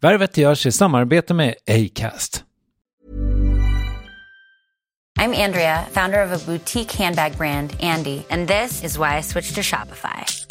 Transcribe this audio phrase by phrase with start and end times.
[0.00, 2.44] Värvet görs i samarbete med Acast.
[5.18, 9.54] I'm Andrea, founder of a boutique handbag brand, Andy, and this is why I switched
[9.54, 10.45] to Shopify.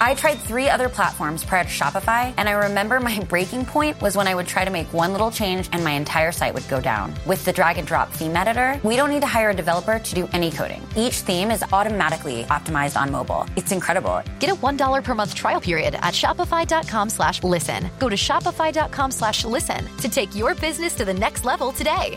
[0.00, 4.16] I tried three other platforms prior to Shopify, and I remember my breaking point was
[4.16, 6.80] when I would try to make one little change and my entire site would go
[6.80, 7.14] down.
[7.26, 10.14] With the drag and drop theme editor, we don't need to hire a developer to
[10.14, 10.86] do any coding.
[10.96, 13.46] Each theme is automatically optimized on mobile.
[13.56, 14.22] It's incredible.
[14.38, 17.90] Get a $1 per month trial period at shopify.com slash listen.
[17.98, 22.16] Go to shopify.com slash listen to take your business to the next level today.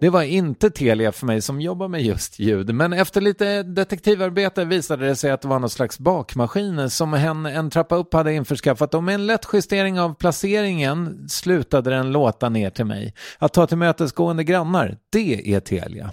[0.00, 4.64] Det var inte Telia för mig som jobbar med just ljud, men efter lite detektivarbete
[4.64, 8.32] visade det sig att det var någon slags bakmaskin som hen en trappa upp hade
[8.32, 13.14] införskaffat och med en lätt justering av placeringen slutade den låta ner till mig.
[13.38, 16.12] Att ta till mötesgående grannar, det är Telia.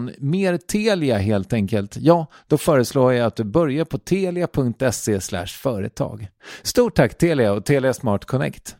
[0.07, 6.27] utan mer Telia helt enkelt, ja, då föreslår jag att du börjar på telia.se företag.
[6.63, 8.75] Stort tack Telia och Telia Smart Connect.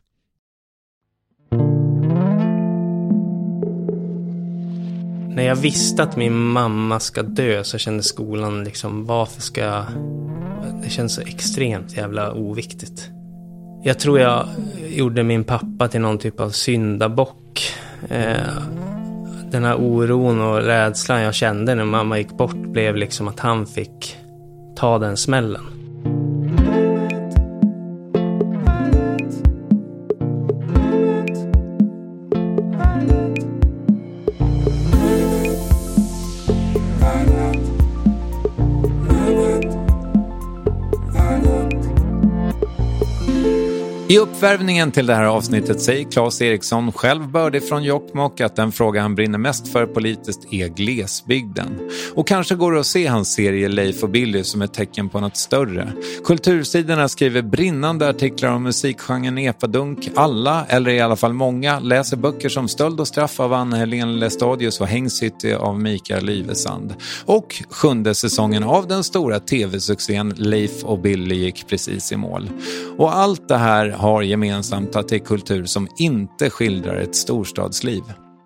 [5.35, 9.85] När jag visste att min mamma ska dö så kände skolan liksom, varför ska jag...
[10.83, 13.09] Det känns så extremt jävla oviktigt.
[13.83, 14.47] Jag tror jag
[14.89, 17.73] gjorde min pappa till någon typ av syndabock.
[18.09, 18.80] Eh,
[19.51, 23.65] den här oron och rädslan jag kände när mamma gick bort blev liksom att han
[23.65, 24.17] fick
[24.75, 25.80] ta den smällen.
[44.41, 49.01] Uppvärvningen till det här avsnittet säger Claes Eriksson, själv bördig från Jokkmokk, att den fråga
[49.01, 51.79] han brinner mest för politiskt är glesbygden.
[52.15, 55.19] Och kanske går det att se hans serie Leif och Billy som ett tecken på
[55.19, 55.91] något större.
[56.23, 60.09] Kultursidorna skriver brinnande artiklar om musikgenren epadunk.
[60.15, 64.81] Alla, eller i alla fall många, läser böcker som Stöld och straff av Anna-Helene Lestadius
[64.81, 66.93] och Hängcity av Mikael Livesand.
[67.25, 72.49] Och sjunde säsongen av den stora tv-succén Leif och Billy gick precis i mål.
[72.97, 78.01] Och allt det här har gemensamt att det är kultur som inte skildrar ett storstadsliv.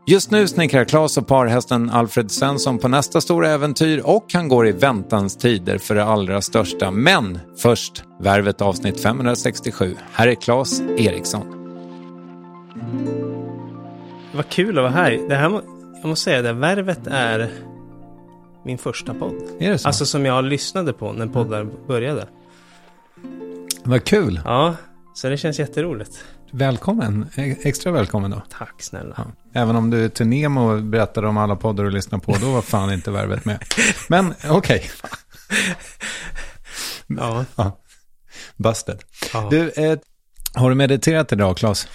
[0.08, 4.68] Just nu snickrar Claes och parhästen Alfred Svensson på nästa stora äventyr och han går
[4.68, 6.92] i väntans tider för det allra största.
[6.92, 9.96] Men först Värvet avsnitt 567.
[10.12, 11.46] Här är Claes Eriksson.
[14.36, 15.28] Vad kul att vara här.
[15.30, 15.62] Det här
[16.02, 17.52] jag måste säga det, Värvet är
[18.66, 19.36] min första podd.
[19.60, 19.88] Är det så?
[19.88, 22.28] Alltså som jag lyssnade på när poddar började.
[23.84, 24.42] Vad kul.
[24.46, 24.76] Ja,
[25.16, 26.26] så det känns jätteroligt.
[26.52, 27.30] Välkommen,
[27.64, 28.42] extra välkommen då.
[28.50, 29.14] Tack snälla.
[29.18, 29.62] Ja.
[29.62, 32.94] Även om du till Nemo berättade om alla poddar du lyssnar på, då var fan
[32.94, 33.64] inte värvet med.
[34.10, 34.52] Men okej.
[34.52, 34.82] Okay.
[37.18, 37.46] ja.
[37.56, 37.80] ja.
[38.56, 39.00] Busted.
[39.34, 39.48] Ja.
[39.52, 40.00] Du, eh,
[40.54, 41.88] har du mediterat idag, Claes?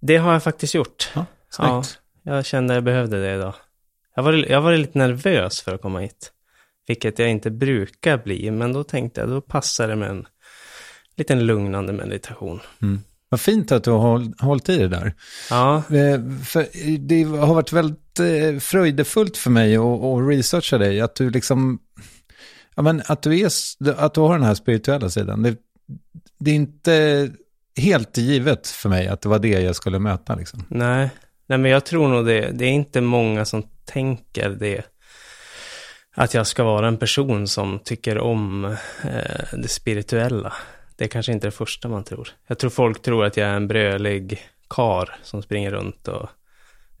[0.00, 1.10] Det har jag faktiskt gjort.
[1.14, 2.00] Ja, snyggt.
[2.22, 3.54] ja, jag kände att jag behövde det idag.
[4.16, 6.32] Jag var, jag var lite nervös för att komma hit.
[6.86, 10.26] Vilket jag inte brukar bli, men då tänkte jag, då passar det med en
[11.16, 12.60] liten lugnande meditation.
[12.82, 13.00] Mm.
[13.28, 15.14] Vad fint att du har hållit i det där.
[15.50, 15.76] Ja.
[15.76, 16.66] Eh, för
[16.98, 21.00] det har varit väldigt eh, fröjdefullt för mig att researcha dig.
[21.00, 21.78] Att du liksom,
[22.74, 23.50] ja men att du, är,
[23.96, 25.42] att du har den här spirituella sidan.
[25.42, 25.56] Det,
[26.38, 27.30] det är inte
[27.76, 30.64] helt givet för mig att det var det jag skulle möta liksom.
[30.68, 31.10] Nej,
[31.46, 32.50] Nej men jag tror nog det.
[32.52, 34.82] Det är inte många som tänker det.
[36.16, 38.64] Att jag ska vara en person som tycker om
[39.04, 40.52] eh, det spirituella.
[40.96, 42.28] Det är kanske inte det första man tror.
[42.46, 46.28] Jag tror folk tror att jag är en brölig kar som springer runt och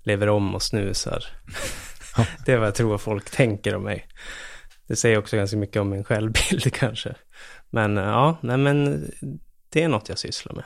[0.02, 1.24] lever om och snusar.
[2.46, 4.06] det är vad jag tror folk tänker om mig.
[4.86, 7.14] Det säger också ganska mycket om min självbild kanske.
[7.70, 9.04] Men ja, nej men
[9.74, 10.64] det är något jag sysslar med.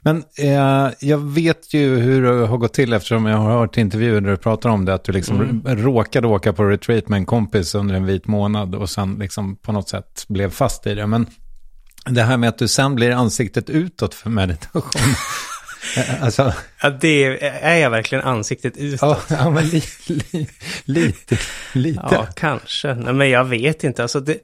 [0.00, 4.20] Men eh, jag vet ju hur det har gått till eftersom jag har hört intervjuer
[4.20, 4.94] där du pratar om det.
[4.94, 5.76] Att du liksom mm.
[5.76, 9.72] råkade åka på retreat med en kompis under en vit månad och sen liksom på
[9.72, 11.06] något sätt blev fast i det.
[11.06, 11.26] Men
[12.04, 15.02] det här med att du sen blir ansiktet utåt för meditation.
[16.20, 16.54] alltså...
[16.82, 19.26] Ja, det är jag verkligen ansiktet utåt.
[19.30, 20.48] Ja, men li, li,
[20.84, 21.38] lite,
[21.72, 22.08] lite.
[22.10, 22.94] Ja, kanske.
[22.94, 24.02] Nej, men jag vet inte.
[24.02, 24.38] Alltså det,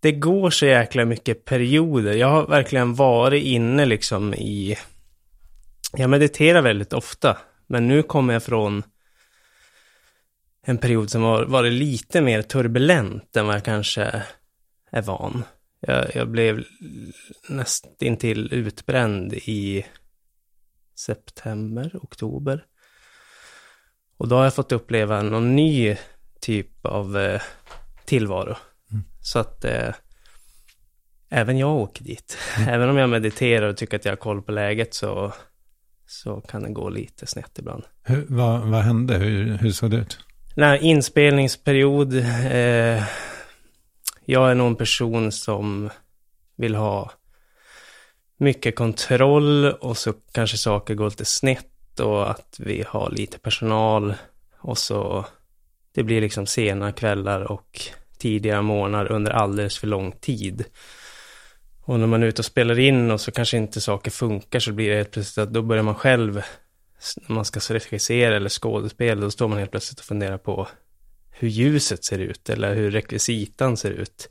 [0.00, 2.12] det går så jäkla mycket perioder.
[2.12, 4.78] Jag har verkligen varit inne liksom i...
[5.92, 7.36] Jag mediterar väldigt ofta.
[7.66, 8.82] Men nu kommer jag från
[10.66, 14.22] en period som har varit lite mer turbulent än vad jag kanske
[14.90, 15.44] är van.
[15.80, 16.64] Jag, jag blev
[17.48, 19.86] nästintill utbränd i
[20.98, 22.64] september, oktober.
[24.16, 25.96] Och då har jag fått uppleva någon ny
[26.40, 27.40] typ av eh,
[28.04, 28.56] tillvaro.
[28.90, 29.04] Mm.
[29.20, 29.94] Så att eh,
[31.30, 32.38] även jag åker dit.
[32.56, 32.68] Mm.
[32.74, 35.32] Även om jag mediterar och tycker att jag har koll på läget så,
[36.06, 37.84] så kan det gå lite snett ibland.
[38.02, 39.14] Hur, vad, vad hände?
[39.14, 40.18] Hur, hur såg det ut?
[40.56, 42.14] Nej, inspelningsperiod.
[42.14, 43.02] Eh,
[44.26, 45.90] jag är nog en person som
[46.56, 47.12] vill ha
[48.36, 54.14] mycket kontroll och så kanske saker går lite snett och att vi har lite personal
[54.58, 55.26] och så
[55.92, 57.80] det blir liksom sena kvällar och
[58.18, 60.64] tidiga morgnar under alldeles för lång tid.
[61.84, 64.72] Och när man är ute och spelar in och så kanske inte saker funkar så
[64.72, 66.42] blir det helt plötsligt att då börjar man själv,
[67.16, 70.68] när man ska regissera eller skådespela, då står man helt plötsligt och funderar på
[71.38, 74.28] hur ljuset ser ut eller hur rekvisitan ser ut.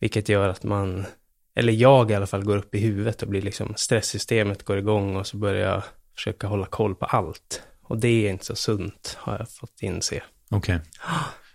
[0.00, 1.06] Vilket gör att man,
[1.54, 5.16] eller jag i alla fall, går upp i huvudet och blir liksom stresssystemet går igång
[5.16, 5.82] och så börjar jag
[6.14, 7.62] försöka hålla koll på allt.
[7.82, 10.22] Och det är inte så sunt, har jag fått inse.
[10.50, 10.76] Okej.
[10.76, 10.78] Okay.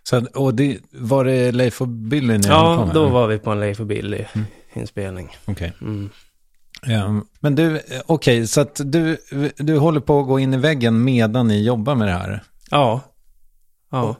[0.04, 3.52] Så, och det, var det Leif och Billy när Ja, kom, då var vi på
[3.52, 5.26] en Leif och Billy-inspelning.
[5.26, 5.56] Mm.
[5.56, 5.74] Okej.
[5.78, 5.88] Okay.
[5.88, 6.10] Mm.
[6.86, 9.18] Ja, men du, okej, okay, så att du,
[9.58, 12.44] du håller på att gå in i väggen medan ni jobbar med det här?
[12.72, 13.02] Ja.
[13.92, 14.16] Ja.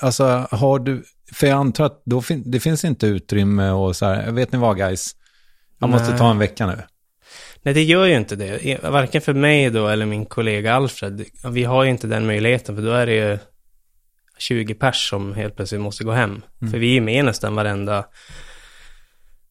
[0.00, 4.06] Alltså, har du, för jag antar att då fin, det finns inte utrymme och så
[4.06, 5.16] här, vet ni vad guys,
[5.78, 6.18] jag måste Nej.
[6.18, 6.82] ta en vecka nu.
[7.62, 8.78] Nej, det gör ju inte det.
[8.82, 11.24] Varken för mig då eller min kollega Alfred.
[11.48, 13.38] Vi har ju inte den möjligheten, för då är det ju
[14.38, 16.42] 20 pers som helt plötsligt måste gå hem.
[16.60, 16.72] Mm.
[16.72, 18.04] För vi är med nästan varenda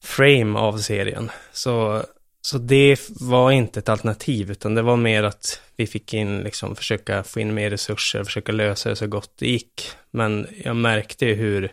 [0.03, 1.31] frame av serien.
[1.51, 2.03] Så,
[2.45, 6.75] så det var inte ett alternativ, utan det var mer att vi fick in, liksom,
[6.75, 9.89] försöka få in mer resurser, försöka lösa det så gott det gick.
[10.11, 11.71] Men jag märkte ju hur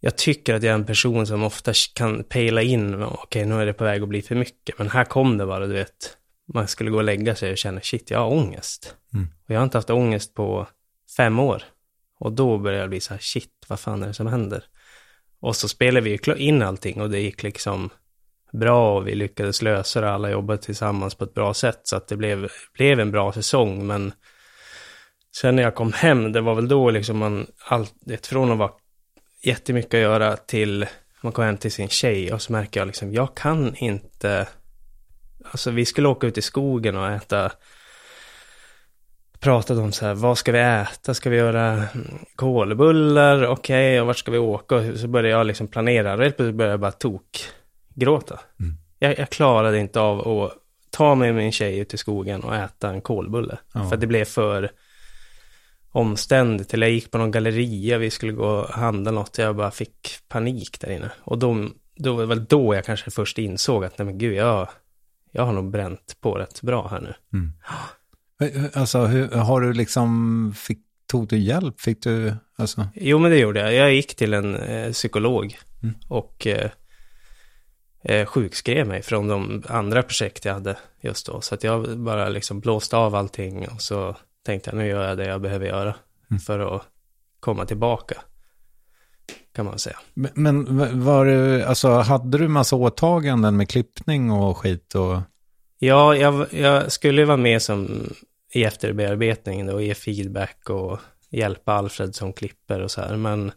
[0.00, 3.62] jag tycker att jag är en person som ofta kan pejla in, okej okay, nu
[3.62, 6.16] är det på väg att bli för mycket, men här kom det bara, du vet,
[6.54, 8.96] man skulle gå och lägga sig och känna, shit, jag har ångest.
[9.14, 9.28] Mm.
[9.44, 10.68] Och jag har inte haft ångest på
[11.16, 11.62] fem år.
[12.18, 14.64] Och då började jag bli så här, shit, vad fan är det som händer?
[15.40, 17.90] Och så spelade vi in allting och det gick liksom
[18.52, 20.10] bra och vi lyckades lösa det.
[20.10, 23.86] Alla jobbade tillsammans på ett bra sätt så att det blev, blev en bra säsong.
[23.86, 24.12] Men
[25.36, 28.58] sen när jag kom hem, det var väl då liksom man, allt, det från att
[28.58, 28.70] vara
[29.42, 30.86] jättemycket att göra till,
[31.22, 34.48] man kom hem till sin tjej och så märker jag liksom, jag kan inte,
[35.44, 37.52] alltså vi skulle åka ut i skogen och äta
[39.40, 41.14] pratat om så här, vad ska vi äta?
[41.14, 43.46] Ska vi göra mm, kolbullar?
[43.46, 44.76] Okej, okay, och vart ska vi åka?
[44.76, 46.18] Och så började jag liksom planera.
[46.18, 47.48] Rätt plötsligt började jag bara tok
[47.94, 48.40] gråta.
[48.60, 48.74] Mm.
[48.98, 50.52] Jag, jag, klarade inte av att
[50.90, 53.58] ta med min tjej ut i skogen och äta en kolbulle.
[53.74, 53.88] Ja.
[53.88, 54.70] För det blev för
[55.92, 56.68] omständigt.
[56.68, 59.38] Till jag gick på någon galleria, vi skulle gå och handla något.
[59.38, 61.10] Jag bara fick panik där inne.
[61.20, 64.68] Och då, då var väl då jag kanske först insåg att nej men gud, jag,
[65.32, 67.14] jag har nog bränt på rätt bra här nu.
[67.32, 67.52] Mm.
[68.74, 71.80] Alltså, hur, har du liksom, fick, tog du hjälp?
[71.80, 72.88] Fick du, alltså?
[72.94, 73.74] Jo, men det gjorde jag.
[73.74, 75.94] Jag gick till en eh, psykolog mm.
[76.08, 76.70] och eh,
[78.02, 81.40] eh, sjukskrev mig från de andra projekt jag hade just då.
[81.40, 84.16] Så att jag bara liksom blåste av allting och så
[84.46, 85.94] tänkte jag nu gör jag det jag behöver göra
[86.30, 86.40] mm.
[86.40, 86.82] för att
[87.40, 88.14] komma tillbaka.
[89.54, 89.98] Kan man säga.
[90.14, 95.20] Men, men var det, alltså hade du massa åtaganden med klippning och skit och?
[95.78, 98.08] Ja, jag, jag skulle vara med som
[98.52, 103.16] i efterbearbetningen och ge feedback och hjälpa Alfred som klipper och så här.
[103.16, 103.52] Men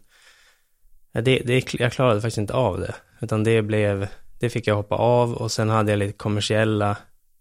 [1.12, 2.94] det, det, jag klarade faktiskt inte av det.
[3.20, 6.96] Utan det blev, det fick jag hoppa av och sen hade jag lite kommersiella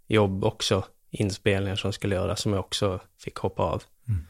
[0.08, 0.84] jobb också.
[1.12, 4.26] Inspelningar som skulle göras som jag också fick hoppa av mm.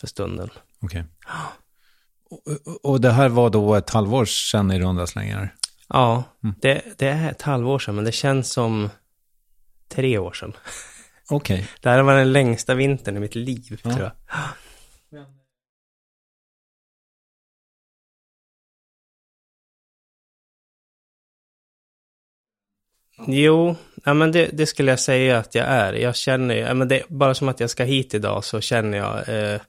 [0.00, 0.50] för stunden.
[0.80, 1.04] Okej.
[1.04, 1.04] Okay.
[2.64, 5.54] Och, och, det här var då ett halvår sedan i runda slängar?
[5.88, 6.54] Ja, mm.
[6.60, 8.90] det, det är ett halvår sedan men det känns som
[9.88, 10.52] tre år sedan.
[11.30, 11.54] Okej.
[11.54, 11.66] Okay.
[11.80, 13.90] Det här var den längsta vintern i mitt liv, ja.
[13.90, 14.12] tror jag.
[23.26, 25.92] Jo, ja, men det, det skulle jag säga att jag är.
[25.92, 29.28] Jag känner, ja, men det, bara som att jag ska hit idag så känner jag
[29.28, 29.60] eh,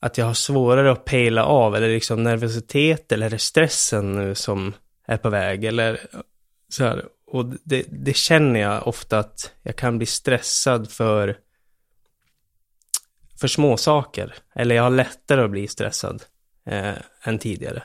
[0.00, 4.34] att jag har svårare att pejla av, eller liksom nervositet, eller är det stressen nu
[4.34, 4.74] som
[5.06, 6.00] är på väg, eller
[6.68, 7.04] så här.
[7.26, 11.36] Och det, det känner jag ofta att jag kan bli stressad för,
[13.40, 14.34] för små saker.
[14.54, 16.22] Eller jag har lättare att bli stressad
[16.66, 17.82] eh, än tidigare.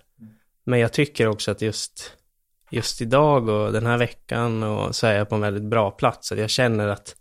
[0.63, 2.13] Men jag tycker också att just,
[2.69, 6.31] just idag och den här veckan och så är jag på en väldigt bra plats.
[6.31, 7.15] Jag känner att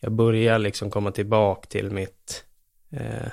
[0.00, 2.44] jag börjar liksom komma tillbaka till mitt
[2.92, 3.28] eh,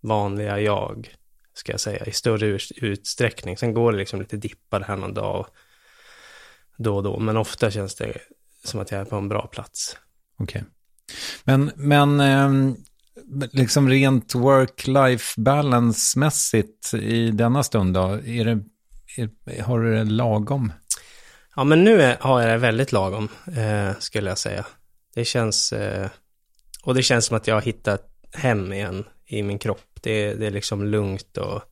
[0.00, 1.14] vanliga jag,
[1.54, 3.56] ska jag säga, i större utsträckning.
[3.56, 5.46] Sen går det liksom lite dippar här någon dag och
[6.76, 8.18] då och då, men ofta känns det
[8.64, 9.96] som att jag är på en bra plats.
[10.36, 10.60] Okej.
[10.60, 10.72] Okay.
[11.44, 12.76] Men, men eh,
[13.52, 18.60] liksom rent work-life balance-mässigt i denna stund då, är det,
[19.16, 20.72] är, har du det lagom?
[21.56, 24.66] Ja, men nu är, har jag det väldigt lagom, eh, skulle jag säga.
[25.14, 26.08] Det känns, eh,
[26.82, 29.98] och det känns som att jag har hittat hem igen i min kropp.
[30.00, 31.62] Det, det är liksom lugnt och,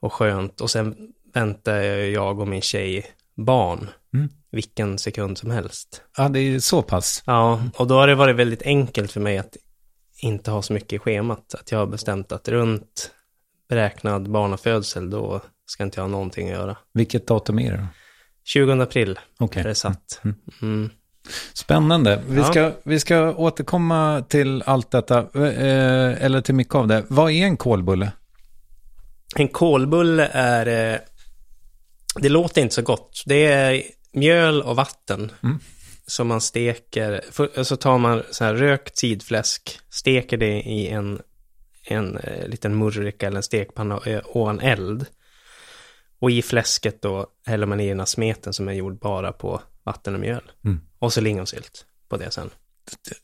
[0.00, 0.60] och skönt.
[0.60, 4.28] Och sen väntar jag och min tjej barn mm.
[4.50, 6.02] vilken sekund som helst.
[6.16, 7.22] Ja, det är så pass.
[7.26, 9.56] Ja, och då har det varit väldigt enkelt för mig att
[10.18, 11.54] inte ha så mycket i schemat.
[11.54, 13.10] Att jag har bestämt att runt
[13.68, 16.76] beräknad barnafödsel, då ska inte jag ha någonting att göra.
[16.92, 17.86] Vilket datum är det då?
[18.44, 19.62] 20 april okay.
[19.62, 20.20] är det satt.
[20.24, 20.36] Mm.
[20.62, 20.90] Mm.
[21.52, 22.22] Spännande.
[22.28, 22.44] Vi, ja.
[22.44, 27.04] ska, vi ska återkomma till allt detta, eh, eller till mycket av det.
[27.08, 28.12] Vad är en kolbulle?
[29.36, 30.98] En kolbulle är, eh,
[32.20, 33.22] det låter inte så gott.
[33.26, 33.82] Det är
[34.12, 35.58] mjöl och vatten mm.
[36.06, 37.20] som man steker.
[37.30, 41.20] För, så tar man så här rökt sidfläsk, steker det i en,
[41.84, 45.06] en eh, liten murrika eller en stekpanna ovan eld.
[46.22, 49.60] Och i fläsket då häller man i den här smeten som är gjord bara på
[49.84, 50.42] vatten och mjöl.
[50.64, 50.80] Mm.
[50.98, 52.50] Och så lingonsylt på det sen.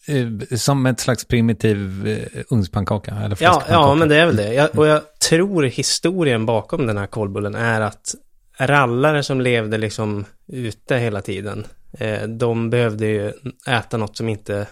[0.07, 3.15] Eh, som ett slags primitiv uh, ugnspannkaka?
[3.15, 4.55] Eller ja, ja, men det är väl det.
[4.55, 8.15] Jag, och jag tror historien bakom den här kolbullen är att
[8.61, 13.33] rallare som levde liksom ute hela tiden, eh, de behövde ju
[13.67, 14.67] äta något som inte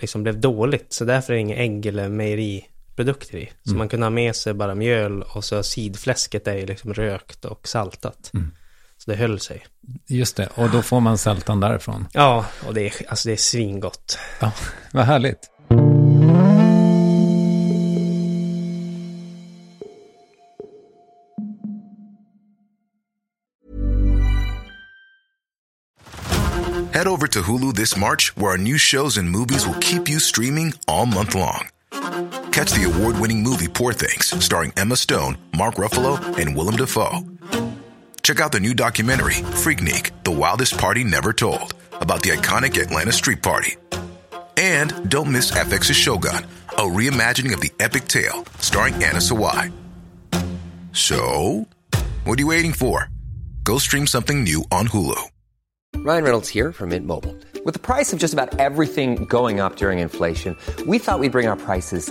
[0.00, 0.92] liksom blev dåligt.
[0.92, 2.08] Så därför är det inga ägg eller
[2.96, 3.52] mejeriprodukter i.
[3.64, 3.78] Så mm.
[3.78, 8.30] man kunde ha med sig bara mjöl och så sidfläsket är liksom rökt och saltat.
[8.34, 8.52] Mm.
[8.98, 9.66] Så det höll sig.
[10.06, 12.08] Just det, och då får man sältan därifrån.
[12.12, 14.18] Ja, och det är, alltså det är svingott.
[14.40, 14.52] Ja,
[14.92, 15.50] vad härligt.
[26.92, 30.18] Head over to Hulu this March where our new shows and movies will keep you
[30.18, 31.68] streaming all month long.
[32.56, 37.20] Catch the award-winning movie Poor things starring Emma Stone, Mark Ruffalo and Willem Dafoe.
[38.22, 43.12] Check out the new documentary, Freaknik The Wildest Party Never Told, about the iconic Atlanta
[43.12, 43.76] Street Party.
[44.56, 46.46] And don't miss FX's Shogun,
[46.78, 49.70] a reimagining of the epic tale starring Anna Sawai.
[50.92, 51.68] So,
[52.24, 53.10] what are you waiting for?
[53.64, 55.22] Go stream something new on Hulu.
[55.96, 57.36] Ryan Reynolds here from Mint Mobile.
[57.66, 61.48] With the price of just about everything going up during inflation, we thought we'd bring
[61.48, 62.10] our prices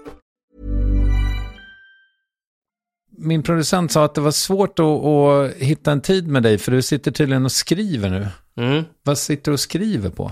[3.23, 6.71] Min producent sa att det var svårt att, att hitta en tid med dig för
[6.71, 8.27] du sitter tydligen och skriver nu.
[8.57, 8.83] Mm.
[9.03, 10.31] Vad sitter du och skriver på?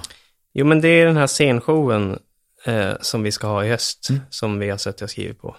[0.53, 2.19] Jo, men det är den här scenshowen
[2.65, 4.21] eh, som vi ska ha i höst, mm.
[4.29, 5.55] som vi har suttit och skrivit på.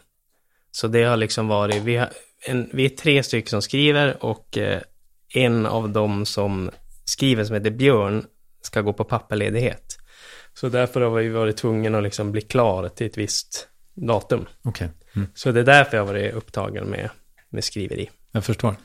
[0.70, 2.08] Så det har liksom varit, vi, har
[2.46, 4.80] en, vi är tre stycken som skriver och eh,
[5.34, 6.70] en av dem som
[7.04, 8.24] skriver, som heter Björn,
[8.62, 9.96] ska gå på pappaledighet.
[10.54, 14.46] Så därför har vi varit tvungna att liksom bli klar till ett visst datum.
[14.64, 14.88] Okay.
[15.16, 15.28] Mm.
[15.34, 17.10] Så det är därför jag har varit upptagen med,
[17.50, 18.10] med skriveri.
[18.32, 18.76] Jag förstår.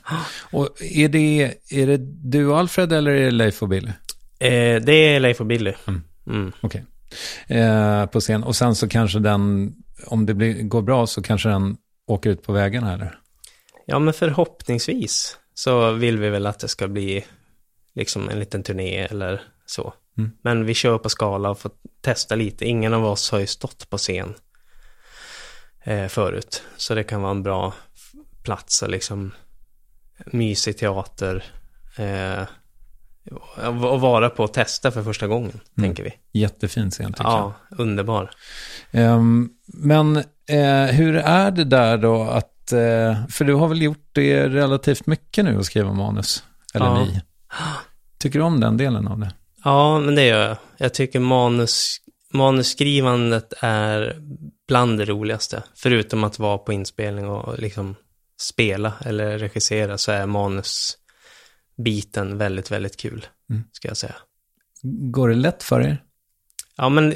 [0.50, 1.96] Och är det, är det
[2.30, 3.90] du och Alfred eller är det Leif och Billy?
[4.38, 5.72] Eh, det är Leif och Billy.
[5.86, 6.02] Mm.
[6.26, 6.52] Mm.
[6.60, 6.84] Okej.
[7.46, 7.58] Okay.
[7.58, 8.44] Eh, på scen.
[8.44, 9.74] Och sen så kanske den,
[10.06, 13.18] om det blir, går bra så kanske den åker ut på vägarna eller?
[13.86, 17.24] Ja, men förhoppningsvis så vill vi väl att det ska bli
[17.94, 19.94] liksom en liten turné eller så.
[20.18, 20.30] Mm.
[20.42, 21.70] Men vi kör på skala och får
[22.00, 22.64] testa lite.
[22.64, 24.34] Ingen av oss har ju stått på scen
[25.84, 26.62] eh, förut.
[26.76, 27.74] Så det kan vara en bra
[28.46, 29.32] plats och liksom
[30.26, 31.44] mysig teater.
[31.96, 32.42] Eh,
[33.56, 35.88] att vara på och testa för första gången, mm.
[35.88, 36.40] tänker vi.
[36.40, 37.78] Jättefin scen tycker ja, jag.
[37.78, 38.30] Ja, underbar.
[38.92, 40.16] Um, men
[40.48, 45.06] eh, hur är det där då att, eh, för du har väl gjort det relativt
[45.06, 46.44] mycket nu att skriva manus?
[46.74, 47.04] Eller Ja.
[47.04, 47.20] ni?
[48.18, 49.34] Tycker du om den delen av det?
[49.64, 50.56] Ja, men det gör jag.
[50.76, 51.96] Jag tycker manus,
[52.32, 54.16] manusskrivandet är
[54.68, 55.62] bland det roligaste.
[55.74, 57.94] Förutom att vara på inspelning och liksom
[58.40, 63.64] spela eller regissera så är manusbiten väldigt, väldigt kul, Mm.
[63.72, 64.14] ska jag säga.
[64.82, 66.02] Går det lätt för er?
[66.76, 67.14] Ja, men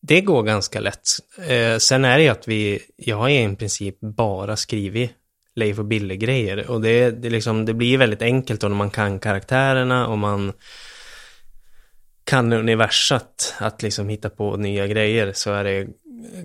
[0.00, 1.02] det går ganska lätt.
[1.46, 5.10] Eh, sen är det ju att vi, jag har i princip bara skrivit
[5.54, 6.70] Leif och Billy-grejer.
[6.70, 10.52] Och det, det, liksom, det blir väldigt enkelt när man kan karaktärerna och man
[12.24, 15.86] kan universat att liksom hitta på nya grejer så är det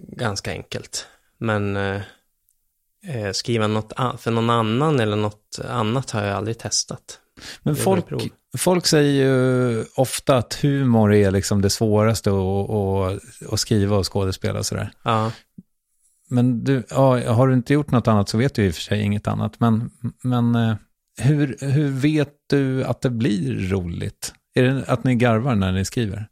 [0.08, 1.08] ganska enkelt.
[1.38, 2.02] Men eh,
[3.34, 7.20] skriva något för någon annan eller något annat har jag aldrig testat.
[7.64, 8.06] Men folk,
[8.58, 14.14] folk säger ju ofta att humor är liksom det svåraste att, att, att skriva och
[14.14, 14.92] skådespela och sådär.
[15.04, 15.32] Ja.
[16.30, 18.82] Men du, ja, har du inte gjort något annat så vet du i och för
[18.82, 19.60] sig inget annat.
[19.60, 19.92] Men,
[20.24, 20.76] men eh,
[21.22, 24.34] hur, hur vet du att det blir roligt?
[24.56, 26.28] Är det att ni garvar när ni skriver?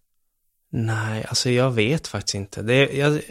[0.71, 2.61] Nej, alltså jag vet faktiskt inte.
[2.61, 3.21] Det, jag,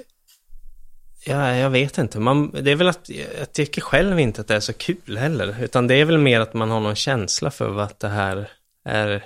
[1.25, 2.21] ja, jag vet inte.
[2.21, 3.09] Man, det är väl att
[3.39, 5.63] jag tycker själv inte att det är så kul heller.
[5.63, 8.51] Utan det är väl mer att man har någon känsla för vad det här
[8.85, 9.25] är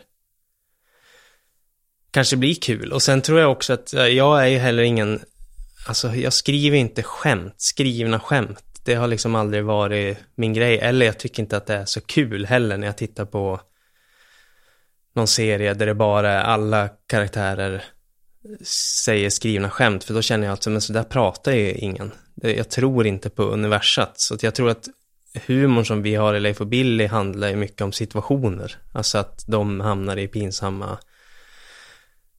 [2.11, 2.93] kanske blir kul.
[2.93, 5.21] Och sen tror jag också att jag är ju heller ingen,
[5.87, 8.65] alltså jag skriver inte skämt, skrivna skämt.
[8.85, 10.79] Det har liksom aldrig varit min grej.
[10.79, 13.61] Eller jag tycker inte att det är så kul heller när jag tittar på
[15.15, 17.85] någon serie där det bara är alla karaktärer
[19.05, 22.13] säger skrivna skämt, för då känner jag att men så där pratar ju ingen.
[22.35, 24.89] Jag tror inte på universat, så att jag tror att
[25.47, 28.77] humorn som vi har i Leif och Billy handlar ju mycket om situationer.
[28.93, 30.99] Alltså att de hamnar i pinsamma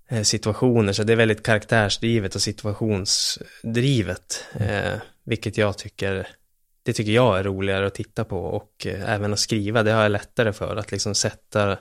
[0.10, 4.94] eh, situationer, så det är väldigt karaktärsdrivet och situationsdrivet, eh,
[5.24, 6.28] vilket jag tycker,
[6.84, 10.04] det tycker jag är roligare att titta på och eh, även att skriva, det har
[10.04, 11.78] jag lättare för, att liksom sätta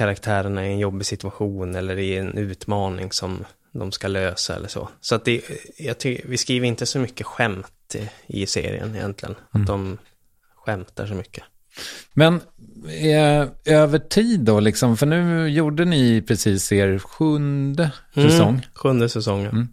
[0.00, 4.88] karaktärerna i en jobbig situation eller i en utmaning som de ska lösa eller så.
[5.00, 5.42] Så att det,
[5.78, 9.34] jag ty, vi skriver inte så mycket skämt i, i serien egentligen.
[9.50, 9.98] Att de
[10.54, 11.44] skämtar så mycket.
[12.12, 12.40] Men
[12.88, 18.48] eh, över tid då, liksom, för nu gjorde ni precis er sjunde säsong.
[18.48, 19.68] Mm, sjunde säsongen.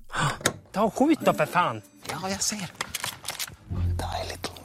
[0.72, 1.82] Ta och skjut då för fan!
[2.10, 2.58] Ja, jag ser.
[3.70, 4.57] Die, little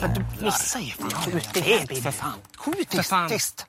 [0.00, 0.92] Men du missar ju.
[0.92, 2.38] Skjut helt för fan.
[2.56, 3.28] Skjut för fan.
[3.28, 3.66] Tyst!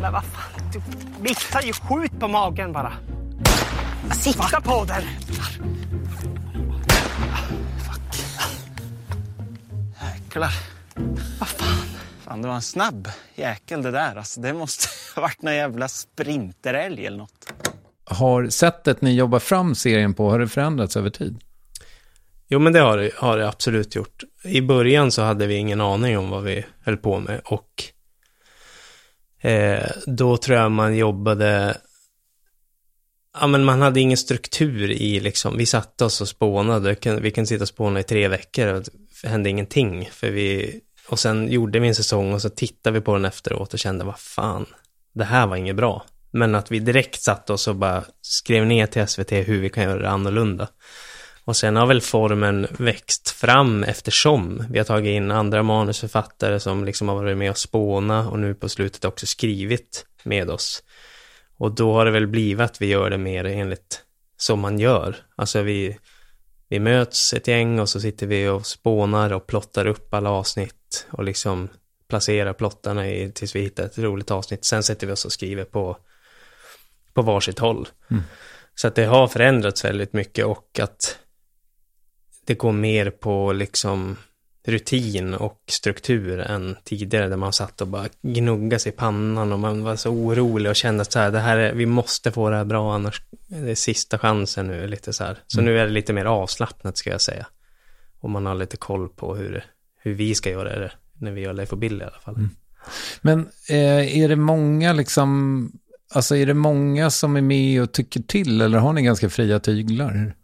[0.00, 0.80] Men vad fan, du
[1.22, 1.72] missar ju.
[1.72, 2.92] Skjut på magen bara.
[4.12, 5.02] Sikta på den!
[10.02, 10.52] Jäklar.
[11.38, 11.86] Vad fan?
[12.24, 14.16] Fan, det var en snabb jäkel det där.
[14.16, 17.52] Alltså, det måste ha varit någon jävla sprinterälg eller något.
[18.04, 21.38] Har sättet ni jobbar fram serien på, har det förändrats över tid?
[22.48, 24.22] Jo, men det har det, har det absolut gjort.
[24.44, 27.84] I början så hade vi ingen aning om vad vi höll på med och
[29.40, 31.76] eh, då tror jag man jobbade
[33.40, 37.46] Ja, men man hade ingen struktur i liksom, vi satte oss och spånade, Vi kunde
[37.46, 38.82] sitta och spåna i tre veckor och
[39.22, 43.04] det hände ingenting, för vi, och sen gjorde vi en säsong och så tittade vi
[43.04, 44.66] på den efteråt och kände, vad fan,
[45.14, 46.04] det här var inget bra.
[46.30, 49.84] Men att vi direkt satte oss och bara skrev ner till SVT hur vi kan
[49.84, 50.68] göra det annorlunda.
[51.46, 56.84] Och sen har väl formen växt fram eftersom vi har tagit in andra manusförfattare som
[56.84, 60.82] liksom har varit med och spåna och nu på slutet också skrivit med oss.
[61.56, 64.02] Och då har det väl blivit att vi gör det mer enligt
[64.36, 65.16] som man gör.
[65.36, 65.98] Alltså vi,
[66.68, 71.06] vi möts ett gäng och så sitter vi och spånar och plottar upp alla avsnitt
[71.10, 71.68] och liksom
[72.08, 74.64] placerar plottarna i, tills vi hittar ett roligt avsnitt.
[74.64, 75.96] Sen sätter vi oss och skriver på,
[77.14, 77.88] på varsitt håll.
[78.74, 81.18] Så att det har förändrats väldigt mycket och att
[82.46, 84.16] det går mer på liksom
[84.66, 89.58] rutin och struktur än tidigare där man satt och bara gnuggade sig i pannan och
[89.58, 92.50] man var så orolig och kände att så här, det här är, vi måste få
[92.50, 95.38] det här bra annars det är sista chansen nu lite så här.
[95.46, 97.46] Så nu är det lite mer avslappnat ska jag säga.
[98.20, 99.64] Och man har lite koll på hur,
[99.98, 102.48] hur vi ska göra det när vi gör Leif och Bill i alla fall.
[103.20, 105.70] Men eh, är det många liksom,
[106.14, 109.60] alltså är det många som är med och tycker till eller har ni ganska fria
[109.60, 110.34] tyglar?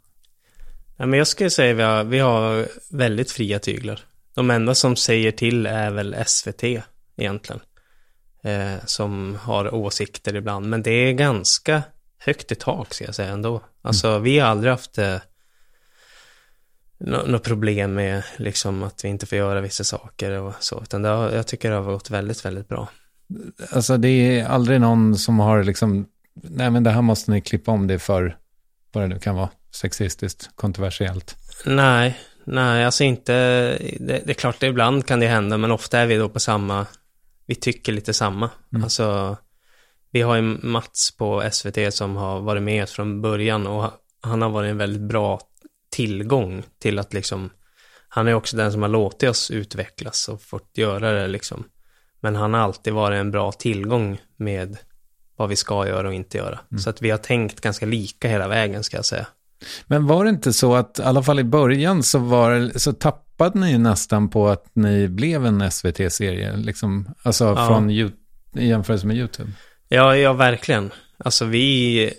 [1.02, 4.00] Ja, men jag skulle säga vi har, vi har väldigt fria tyglar.
[4.34, 6.64] De enda som säger till är väl SVT
[7.16, 7.60] egentligen.
[8.42, 10.68] Eh, som har åsikter ibland.
[10.68, 11.82] Men det är ganska
[12.18, 13.62] högt i tak ska jag säga ändå.
[13.82, 15.16] Alltså vi har aldrig haft eh,
[16.98, 20.82] något nå problem med liksom att vi inte får göra vissa saker och så.
[20.82, 22.88] Utan det har, jag tycker det har gått väldigt, väldigt bra.
[23.70, 27.72] Alltså det är aldrig någon som har liksom, nej men det här måste ni klippa
[27.72, 28.36] om det för,
[28.92, 31.36] vad det nu kan vara, sexistiskt, kontroversiellt?
[31.64, 33.32] Nej, nej, alltså inte...
[34.00, 36.86] Det, det är klart, ibland kan det hända, men ofta är vi då på samma...
[37.46, 38.50] Vi tycker lite samma.
[38.72, 38.84] Mm.
[38.84, 39.36] Alltså,
[40.10, 44.48] vi har ju Mats på SVT som har varit med från början och han har
[44.48, 45.40] varit en väldigt bra
[45.90, 47.50] tillgång till att liksom...
[48.08, 51.64] Han är också den som har låtit oss utvecklas och fått göra det liksom.
[52.20, 54.78] Men han har alltid varit en bra tillgång med
[55.36, 56.60] vad vi ska göra och inte göra.
[56.78, 59.26] Så att vi har tänkt ganska lika hela vägen ska jag säga.
[59.86, 63.58] Men var det inte så att, i alla fall i början, så, var, så tappade
[63.58, 66.56] ni nästan på att ni blev en SVT-serie?
[66.56, 67.66] Liksom, alltså Ja.
[67.66, 68.10] från i
[68.54, 69.50] jämförelse med YouTube?
[69.88, 70.90] Ja, ja, verkligen.
[71.18, 72.12] Alltså vi,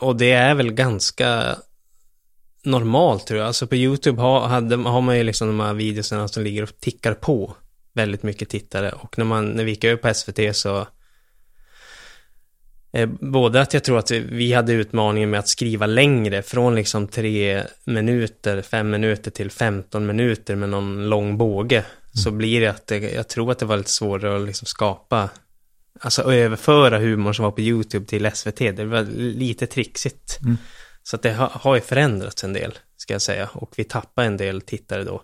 [0.00, 1.56] och det är väl ganska
[2.64, 3.46] normalt tror jag.
[3.46, 6.80] Alltså på YouTube har, hade, har man ju liksom de här videorna som ligger och
[6.80, 7.56] tickar på
[7.94, 8.92] väldigt mycket tittare.
[8.92, 10.86] Och när, man, när vi gick över på SVT så
[13.20, 17.62] Både att jag tror att vi- hade utmaningen med att skriva längre, från liksom tre
[17.84, 21.84] minuter, fem minuter till 15 minuter med någon lång båge.
[22.12, 25.28] Så blir det att det, jag tror att det var lite svårare att liksom skapa
[26.02, 30.38] Alltså överföra humorn som var på YouTube till SVT, det var lite trixigt.
[31.02, 33.48] Så att det har, har ju förändrats en del, ska jag säga.
[33.52, 35.22] Och vi tappar en del tittare då.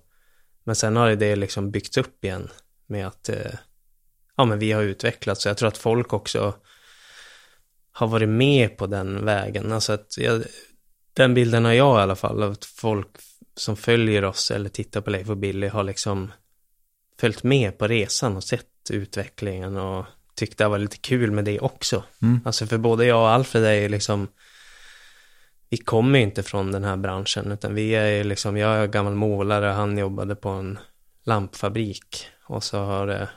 [0.65, 2.49] Men sen har det liksom byggts upp igen
[2.87, 3.37] med att eh,
[4.37, 5.43] ja, men vi har utvecklats.
[5.43, 6.55] Så jag tror att folk också
[7.97, 9.73] har varit med på den vägen.
[9.73, 10.43] Alltså att jag,
[11.13, 13.09] den bilden har jag i alla fall att folk
[13.55, 16.33] som följer oss eller tittar på Leif och Billy har liksom
[17.21, 21.61] följt med på resan och sett utvecklingen och tyckte det var lite kul med det
[21.61, 22.05] också.
[22.45, 24.29] Alltså för både jag och Alfred är ju liksom
[25.69, 28.87] vi kommer ju inte från den här branschen utan vi är ju liksom, jag är
[28.87, 30.79] gammal målare, han jobbade på en
[31.23, 33.29] lampfabrik och så har det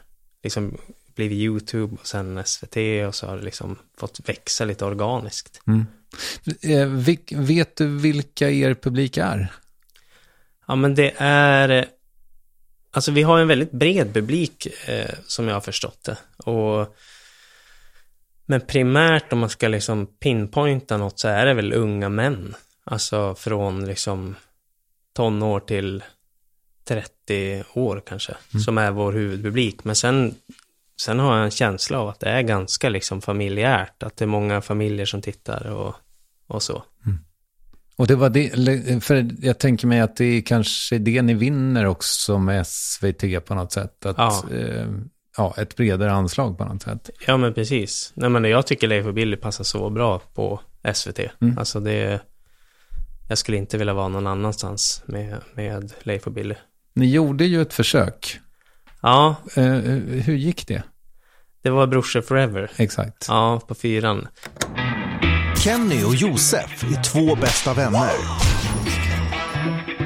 [0.43, 0.77] liksom
[1.19, 2.77] blivit YouTube och sen SVT
[3.07, 5.61] och så har det liksom fått växa lite organiskt.
[6.61, 9.51] Eh, vilk, vet du vilka er publik är?
[10.67, 11.85] Ja men det är, eh,
[12.91, 16.17] alltså vi har en väldigt bred publik eh, som jag har förstått det.
[16.49, 16.95] Och,
[18.45, 22.55] men primärt om man ska liksom pinpointa något så är det väl unga män.
[22.83, 24.35] Alltså från liksom
[25.13, 26.03] tonår till
[26.83, 29.83] 30 år kanske, som är vår huvudpublik.
[29.83, 30.35] Men sen,
[30.99, 34.27] sen har jag en känsla av att det är ganska liksom familjärt, att det är
[34.27, 35.95] många familjer som tittar och,
[36.47, 36.83] och så.
[37.95, 41.85] Och det var det, för jag tänker mig att det är kanske det ni vinner
[41.85, 44.05] också med SVT på något sätt.
[44.05, 44.43] Att, Ja.
[44.55, 44.87] eh,
[45.37, 47.09] ja, ett bredare anslag på något sätt.
[47.27, 48.11] Ja men precis.
[48.15, 50.59] Nej men jag tycker Leif och Billy passar så bra på
[50.93, 51.19] SVT.
[51.57, 52.21] Alltså det...
[53.29, 56.55] Jag skulle inte vilja vara någon annanstans med, med Leif och Billy.
[56.93, 58.39] Ni gjorde ju ett försök.
[59.01, 60.83] Ja, Eh, hur gick det?
[61.63, 62.71] det var Brorsor Forever.
[62.77, 63.25] Exakt.
[63.27, 64.27] Ja, på fyran.
[65.63, 68.09] Kenny och Josef är två bästa vänner.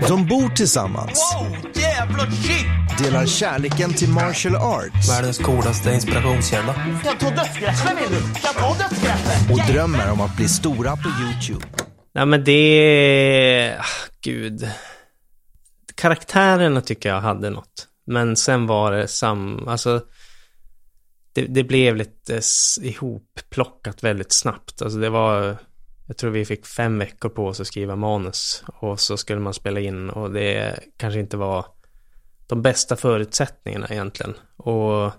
[0.08, 1.36] De bor tillsammans,
[1.74, 2.98] Jävlar shit!
[3.04, 6.76] delar kärleken till martial arts Världens coolaste inspirationskälla.
[7.06, 8.26] Jag ta dödsgreppet vill du?
[8.44, 9.52] Jag ta dödsgreppet?
[9.52, 11.66] och drömmer om att bli stora på YouTube.
[12.16, 13.76] Nej men det...
[13.80, 13.84] ah,
[14.22, 14.70] Gud.
[15.96, 17.88] Karaktärerna tycker jag hade något.
[18.06, 19.68] Men sen var det sam...
[19.68, 20.02] Alltså...
[21.34, 22.42] Det, det blev lite
[22.82, 24.82] ihopplockat väldigt snabbt.
[24.82, 25.58] Alltså det var...
[26.08, 28.63] Jag tror vi fick fem veckor på oss att skriva manus.
[28.68, 31.66] Och så skulle man spela in och det kanske inte var
[32.48, 34.34] de bästa förutsättningarna egentligen.
[34.58, 35.12] Och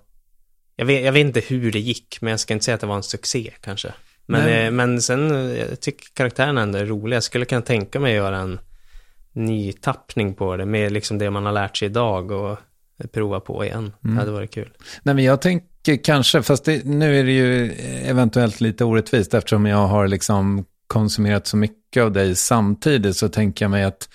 [0.77, 2.87] jag vet, jag vet inte hur det gick, men jag ska inte säga att det
[2.87, 3.95] var en succé kanske.
[4.27, 7.17] Men, eh, men sen, eh, jag tycker karaktärerna ändå är roliga.
[7.17, 8.61] Jag skulle kunna tänka mig att göra en
[9.33, 12.59] ny tappning på det med liksom det man har lärt sig idag och
[13.09, 13.93] prova på igen.
[14.01, 14.73] Det hade varit kul.
[15.03, 17.73] Nej, men jag tänker kanske, fast det, nu är det ju
[18.05, 23.65] eventuellt lite orättvist eftersom jag har liksom konsumerat så mycket av dig samtidigt så tänker
[23.65, 24.09] jag mig att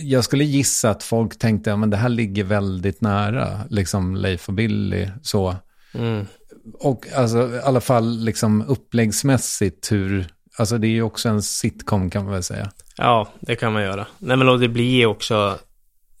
[0.00, 4.48] jag skulle gissa att folk tänkte, ja men det här ligger väldigt nära, liksom Leif
[4.48, 5.56] och Billy, så.
[5.94, 6.26] Mm.
[6.74, 12.10] Och alltså i alla fall liksom uppläggsmässigt hur, alltså det är ju också en sitcom
[12.10, 12.70] kan man väl säga.
[12.96, 14.06] Ja, det kan man göra.
[14.18, 15.58] Nej men och det blir också,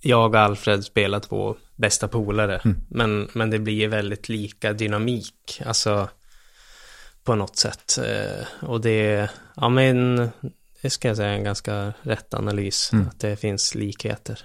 [0.00, 2.60] jag och Alfred spelar två bästa polare.
[2.88, 6.08] Men, men det blir väldigt lika dynamik, alltså
[7.24, 7.98] på något sätt.
[7.98, 10.28] Eh, Och det, ja men,
[10.82, 14.40] det ska jag säga är en ganska rätt analys, att det finns likheter.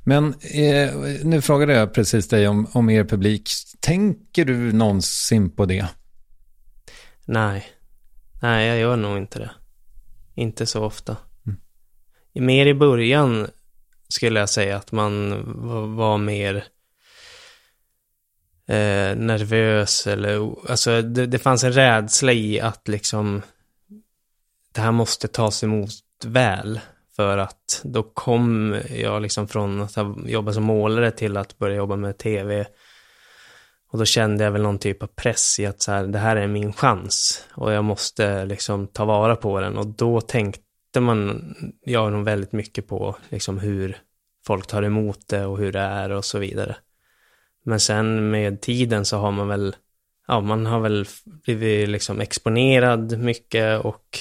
[0.00, 3.50] Men eh, nu frågade jag precis dig om, om er publik.
[3.80, 5.86] Tänker du någonsin på det?
[7.24, 7.66] Nej.
[8.42, 9.50] Nej, jag gör nog inte det.
[10.34, 11.16] Inte så ofta.
[12.34, 13.48] Mer i början
[14.08, 15.42] skulle jag säga att man
[15.96, 16.56] var mer
[18.68, 23.42] eh, nervös eller, alltså det, det fanns en rädsla i att liksom
[24.76, 25.90] det här måste tas emot
[26.24, 26.80] väl.
[27.16, 31.76] För att då kom jag liksom från att ha jobbat som målare till att börja
[31.76, 32.66] jobba med tv.
[33.90, 36.36] Och då kände jag väl någon typ av press i att så här, det här
[36.36, 37.44] är min chans.
[37.54, 39.76] Och jag måste liksom ta vara på den.
[39.76, 40.65] Och då tänkte
[41.00, 41.54] man,
[41.84, 43.96] jag nog väldigt mycket på liksom hur
[44.46, 46.76] folk tar emot det och hur det är och så vidare.
[47.64, 49.76] Men sen med tiden så har man väl,
[50.28, 54.18] ja man har väl blivit liksom exponerad mycket och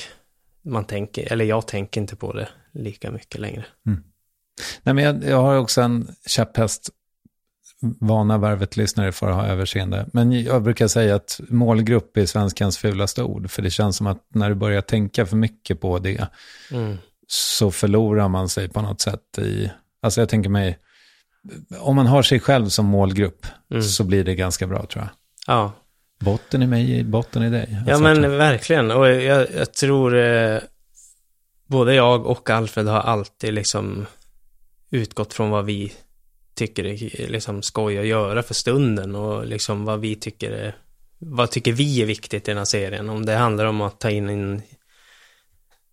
[0.62, 3.66] man tänker, eller jag tänker inte på det lika mycket längre.
[3.86, 4.04] Mm.
[4.84, 6.90] Nej, men jag, jag har också en käpphäst.
[8.00, 10.06] Vana värvet-lyssnare får ha överseende.
[10.14, 13.50] Men jag brukar säga att målgrupp är svenskans fulaste ord.
[13.52, 16.28] För det känns som att när du börjar tänka för mycket på det
[16.72, 16.98] Mm.
[17.28, 19.72] så förlorar man sig på något sätt i...
[20.02, 20.80] Alltså jag tänker mig,
[21.80, 23.84] om man har sig själv som målgrupp Mm.
[23.84, 25.10] så blir det ganska bra tror jag.
[25.48, 25.72] Ja,
[26.20, 27.68] Botten i mig, botten i dig.
[27.88, 28.92] Ja Alltså, men verkligen.
[28.92, 30.60] Och jag, jag tror eh,
[31.68, 34.06] både jag och Alfred har alltid liksom
[34.92, 35.94] utgått från vad vi
[36.56, 40.76] tycker är liksom skoj att göra för stunden och liksom vad vi tycker är,
[41.20, 43.10] vad tycker vi är viktigt i den här serien.
[43.10, 44.62] Om det handlar om att ta in en,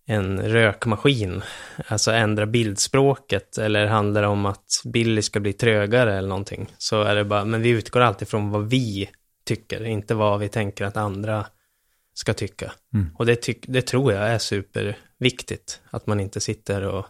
[0.05, 1.41] en rökmaskin,
[1.87, 6.67] alltså ändra bildspråket eller handlar det om att Billy ska bli trögare eller någonting.
[6.77, 9.09] Så är det bara, men vi utgår alltid från vad vi
[9.45, 11.45] tycker, inte vad vi tänker att andra
[12.13, 12.71] ska tycka.
[13.17, 17.05] Och det, tyck, det tror jag är superviktigt, att man inte sitter och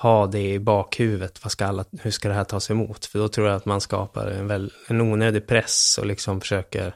[0.00, 3.04] ha det i bakhuvudet, vad ska alla, hur ska det här tas emot?
[3.04, 6.94] För då tror jag att man skapar en, väl, en onödig press och liksom försöker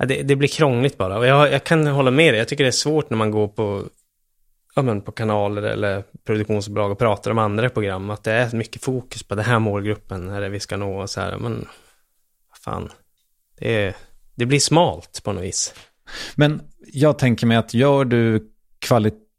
[0.00, 1.18] Ja, det, det blir krångligt bara.
[1.18, 2.38] Och jag, jag kan hålla med dig.
[2.38, 3.84] Jag tycker det är svårt när man går på,
[4.74, 8.10] ja, men på kanaler eller produktionsbolag och pratar om andra program.
[8.10, 11.10] Att det är mycket fokus på den här målgruppen, är det vi ska nå och
[11.10, 11.38] så här.
[11.38, 11.68] Men,
[12.50, 12.90] vad fan.
[13.58, 13.96] Det, är,
[14.34, 15.74] det blir smalt på något vis.
[16.34, 16.62] Men
[16.92, 18.50] jag tänker mig att gör du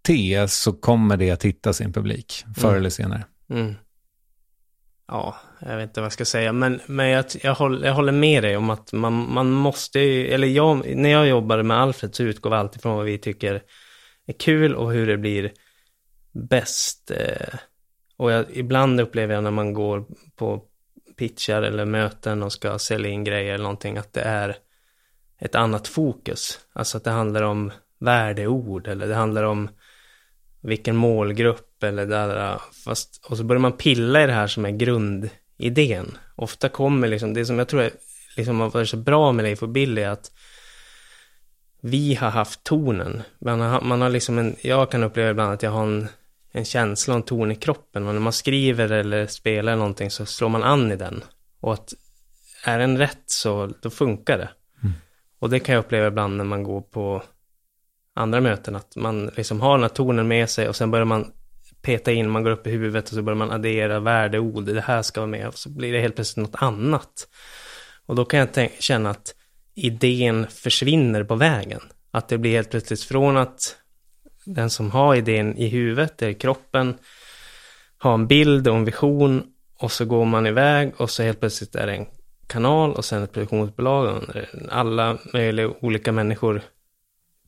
[0.05, 2.77] kvalitet så kommer det att hitta sin publik förr Mm.
[2.79, 3.25] eller senare.
[3.49, 3.75] Mm.
[5.07, 8.11] Ja, jag vet inte vad jag ska säga, men, men jag, jag, håller, jag håller
[8.11, 12.15] med dig om att man, man måste, ju- eller jag, när jag jobbade med Alfred
[12.15, 13.61] så utgår vi alltid från vad vi tycker
[14.27, 15.51] är kul och hur det blir
[16.31, 17.11] bäst.
[17.11, 17.55] Eh,
[18.17, 20.63] och jag, ibland upplever jag när man går på
[21.17, 24.55] pitchar eller möten och ska sälja in grejer eller någonting att det är
[25.39, 26.59] ett annat fokus.
[26.73, 29.69] Alltså att det handlar om värdeord eller det handlar om
[30.61, 32.61] vilken målgrupp eller där.
[32.85, 36.17] Fast, och så börjar man pilla i det här som är grundidén.
[36.35, 37.91] Ofta kommer liksom, det som jag tror är,
[38.37, 40.31] liksom har varit så bra med Leif och Billy är att
[41.81, 43.21] vi har haft tonen.
[43.39, 46.07] Man har, man har liksom en, jag kan uppleva ibland att jag har en,
[46.51, 48.07] en känsla och en ton i kroppen.
[48.07, 51.23] Och när man skriver eller spelar någonting så slår man an i den.
[51.59, 51.93] Och att
[52.65, 54.49] är den rätt så då funkar det.
[55.39, 57.23] Och det kan jag uppleva ibland när man går på
[58.15, 61.31] andra möten, att man liksom har den här tonen med sig och sen börjar man
[61.81, 65.01] peta in, man går upp i huvudet och så börjar man addera värdeord, det här
[65.01, 67.27] ska vara med och så blir det helt plötsligt något annat.
[68.05, 69.35] Och då kan jag känna att
[69.75, 71.81] idén försvinner på vägen.
[72.11, 73.75] Att det blir helt plötsligt från att
[74.45, 76.97] den som har idén i huvudet, det är kroppen,
[77.97, 79.43] har en bild och en vision
[79.77, 82.05] och så går man iväg och så helt plötsligt är det en
[82.47, 84.23] kanal och sen ett produktionsbolag och
[84.69, 86.61] alla möjliga olika människor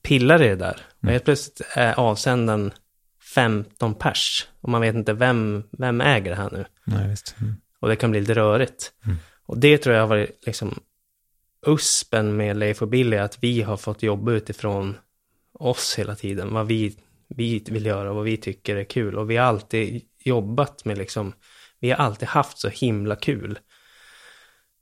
[0.04, 0.82] pillar i det där.
[1.02, 2.72] Och helt plötsligt är avsändaren
[3.36, 4.48] 15 pers.
[4.62, 6.66] Och man vet inte vem, vem äger det här nu.
[6.84, 7.36] Nej, visst.
[7.42, 7.56] Mm.
[7.80, 8.92] Och det kan bli lite rörigt.
[9.46, 10.80] Och det tror jag har varit liksom
[11.66, 14.98] uspen med Leif och Billy, att vi har fått jobba utifrån
[15.54, 16.54] oss hela tiden.
[16.54, 19.18] Vad vi, vi vill göra och vad vi tycker är kul.
[19.18, 21.34] Och vi har alltid jobbat med liksom,
[21.80, 23.60] vi har alltid haft så himla kul.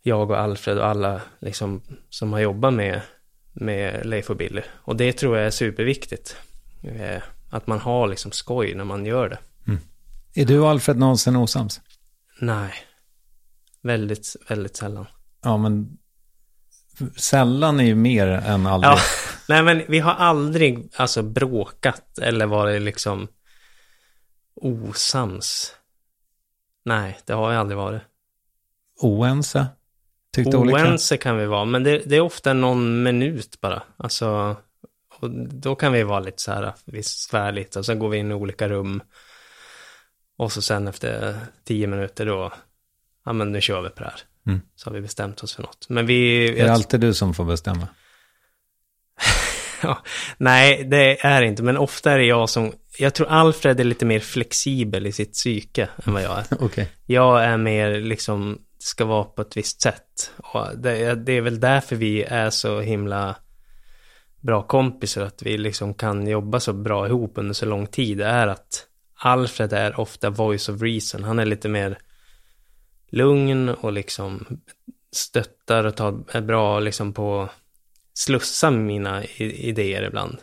[0.02, 3.02] Jag och Alfred och alla liksom som har jobbat med,
[3.54, 4.62] med Leif och Billy.
[4.72, 6.36] Och det tror jag är superviktigt.
[6.84, 9.40] Eh, Att man har liksom skoj när man gör det.
[10.34, 11.82] Är du och Alfred någonsin osams?
[12.40, 12.74] Nej.
[13.82, 15.06] Väldigt, väldigt sällan.
[15.44, 15.98] Ja, men
[17.18, 18.92] sällan är ju mer än aldrig.
[18.92, 18.98] Ja,
[19.50, 23.28] nej men vi har aldrig alltså bråkat eller varit liksom
[24.56, 25.76] osams.
[26.86, 28.02] Nej, det har jag aldrig varit.
[29.02, 29.68] Oense?
[30.34, 30.84] Tyckte olika?
[30.84, 33.84] Oense kan vi vara, men det, det är ofta någon minut bara.
[33.98, 34.56] Alltså,
[35.20, 38.18] och då kan vi vara lite så här, vi svär lite och sen går vi
[38.18, 39.04] in i olika rum.
[40.38, 42.54] Och så sen efter tio minuter då,
[43.26, 44.22] ja men nu kör vi på det här.
[44.48, 44.62] Mm.
[44.76, 45.90] Så har vi bestämt oss för något.
[45.90, 46.50] Men vi...
[46.60, 47.88] Är det alltid du som får bestämma?
[49.84, 50.04] Ja,
[50.38, 52.74] nej, det är inte, men ofta är det jag som...
[52.98, 56.46] Jag tror Alfred är lite mer flexibel i sitt psyke än vad jag är.
[56.60, 56.92] Okej.
[57.06, 60.32] Jag är mer liksom, ska vara på ett visst sätt.
[60.38, 63.36] Och det, är- det är väl därför vi är så himla
[64.40, 68.48] bra kompisar, att vi liksom kan jobba så bra ihop under så lång tid, är
[68.48, 68.88] att
[69.24, 71.24] Alfred är ofta voice of reason.
[71.24, 71.98] Han är lite mer
[73.10, 74.46] lugn och liksom
[75.12, 77.50] stöttar och tar, är bra liksom på
[78.14, 80.38] slussa mina idéer ibland.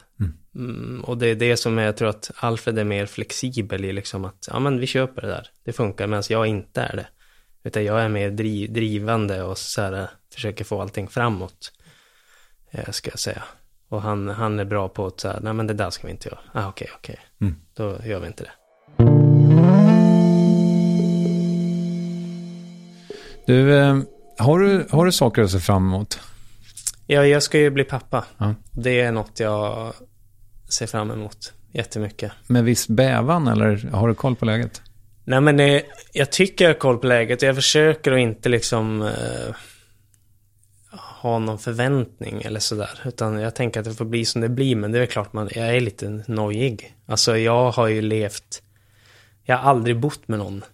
[0.55, 4.25] Mm, och det är det som jag tror att Alfred är mer flexibel i liksom
[4.25, 7.07] att, ja men vi köper det där, det funkar, medan jag inte är det.
[7.65, 11.73] Utan jag är mer driv, drivande och så här, försöker få allting framåt,
[12.71, 13.43] eh, ska jag säga.
[13.89, 16.29] Och han, han är bra på att säga, nej men det där ska vi inte
[16.29, 16.39] göra.
[16.53, 17.19] Ah, okej, okej.
[17.75, 18.51] Då gör vi inte det.
[23.47, 23.99] Du, eh,
[24.39, 26.21] har, du, har du saker att se fram emot?
[27.07, 28.25] Ja, jag ska ju bli pappa.
[28.39, 28.55] Ja.
[28.73, 29.93] Det är något jag
[30.69, 32.33] ser fram emot jättemycket.
[32.47, 34.83] Med viss bävan eller har du koll på läget?
[35.29, 37.43] Nej men det, jag tycker jag har koll på läget.
[37.43, 39.55] Jag försöker att inte liksom eh,
[41.23, 43.01] ha någon förväntning eller sådär.
[43.05, 44.77] Utan jag tänker att det får bli som det blir.
[44.77, 46.97] Men det är klart man, jag är lite nojig.
[47.07, 48.63] Alltså jag har ju levt,
[49.45, 50.65] jag har aldrig bott med någon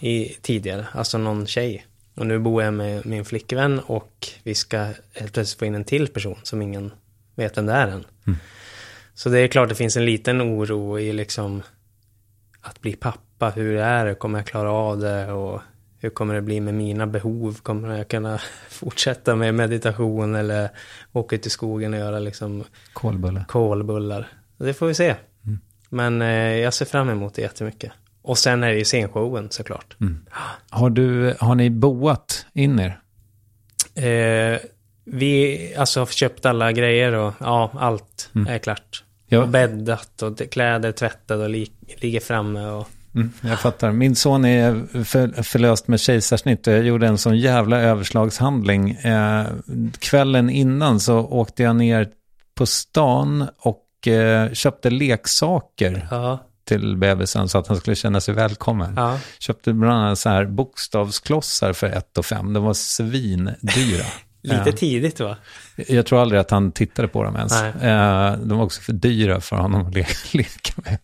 [0.00, 0.86] i, tidigare.
[0.92, 1.86] Alltså någon tjej.
[2.14, 4.78] Och nu bor jag med min flickvän och vi ska
[5.14, 6.92] helt plötsligt få in en till person som ingen
[7.34, 8.04] vet vem det är än.
[9.14, 11.62] Så det är klart det finns en liten oro i liksom
[12.60, 15.60] att bli pappa, hur är det, kommer jag klara av det och
[15.98, 20.68] hur kommer det bli med mina behov, kommer jag kunna fortsätta med meditation eller
[21.12, 23.44] åka ut i skogen och göra liksom Kolbulle.
[23.48, 24.28] kolbullar.
[24.58, 25.14] Det får vi se.
[25.88, 27.92] Men eh, jag ser fram emot det jättemycket.
[28.22, 29.96] Och sen är det ju scenshowen såklart.
[30.70, 32.98] Har, du, har ni boat in er?
[33.94, 34.58] Eh,
[35.04, 39.04] vi alltså har köpt alla grejer och ja, allt är klart.
[39.26, 39.42] Ja.
[39.42, 43.92] Och bäddat och kläder tvättade och li- ligger framme och Mm, jag fattar.
[43.92, 48.90] Min son är för, förlöst med kejsarsnitt och jag gjorde en sån jävla överslagshandling.
[48.90, 49.46] Eh,
[49.98, 52.08] kvällen innan så åkte jag ner
[52.54, 58.34] på stan och eh, köpte leksaker ja, till bebisen så att han skulle känna sig
[58.34, 58.92] välkommen.
[58.96, 59.18] ja.
[59.38, 62.52] Köpte bland annat så här bokstavsklossar för 1 och 5.
[62.52, 64.04] De var svindyra.
[64.42, 64.72] Lite Ja.
[64.72, 65.36] tidigt va?
[65.88, 67.62] Jag tror aldrig att han tittade på dem ens.
[67.62, 70.98] Eh, de var också för dyra för honom att le leka med.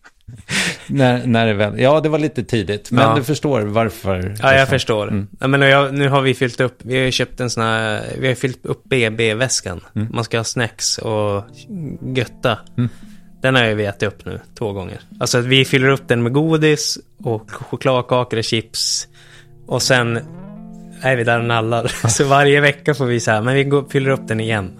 [0.87, 3.15] när, när det väl, ja, det var lite tidigt, men Ja.
[3.15, 4.35] du förstår varför.
[4.41, 5.07] Ja, jag förstår.
[5.07, 5.27] Mm.
[5.39, 8.01] Ja, men jag, nu har vi fyllt upp, vi har ju köpt en sån här,
[8.19, 9.81] vi har fyllt upp BB-väskan.
[9.95, 10.07] Mm.
[10.11, 11.43] Man ska ha snacks och
[12.15, 12.57] götta.
[13.41, 14.99] Den har ju vi ätit upp nu två gånger.
[15.19, 19.07] Alltså att vi fyller upp den med godis och chokladkakor och chips.
[19.67, 20.19] Och sen
[21.01, 21.87] är vi där och nallar.
[22.07, 24.71] Så varje vecka får vi så här, men vi går, fyller upp den igen.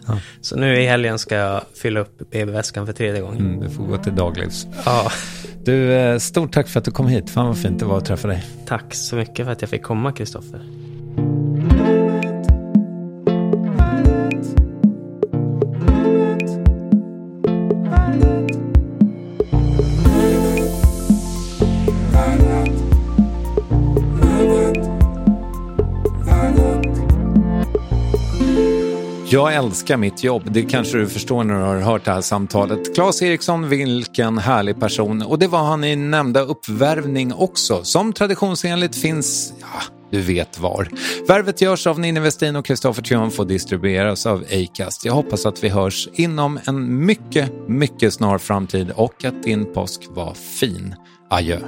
[0.41, 3.39] Så nu i helgen ska jag fylla upp BB-väskan för tredje gången.
[3.39, 4.67] Mm, du får gå till daglivs.
[4.85, 5.11] Ja,
[5.69, 7.29] du, eh, stort tack för att du kom hit.
[7.29, 8.43] Fan vad fint det var att träffa dig.
[8.65, 10.61] tack så mycket för att jag fick komma, Kristoffer.
[29.31, 32.95] Jag älskar mitt jobb, det kanske du förstår när du har hört det här samtalet.
[32.95, 35.21] Claes Eriksson, vilken härlig person.
[35.21, 40.89] Och det var han i nämnda uppvärvning också, som traditionsenligt finns, ja, du vet var.
[41.27, 45.05] Värvet görs av Ninni Westin och Kristoffer Triumf och distribueras av Acast.
[45.05, 50.01] Jag hoppas att vi hörs inom en mycket, mycket snar framtid och att din påsk
[50.09, 50.95] var fin.
[51.29, 51.59] Adjö.